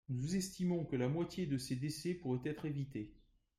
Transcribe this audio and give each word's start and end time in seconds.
Nous 0.09 0.35
estimons 0.35 0.83
que 0.83 0.95
la 0.95 1.07
moitié 1.07 1.45
de 1.45 1.59
ces 1.59 1.75
décès 1.75 2.15
pourraient 2.15 2.49
être 2.49 2.65
évités. 2.65 3.13